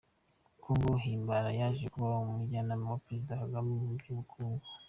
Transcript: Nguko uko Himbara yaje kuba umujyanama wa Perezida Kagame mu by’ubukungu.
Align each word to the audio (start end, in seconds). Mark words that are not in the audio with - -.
Nguko 0.57 0.69
uko 0.79 0.91
Himbara 1.03 1.49
yaje 1.59 1.85
kuba 1.93 2.21
umujyanama 2.25 2.85
wa 2.91 3.01
Perezida 3.05 3.39
Kagame 3.41 3.71
mu 3.81 3.89
by’ubukungu. 3.97 4.65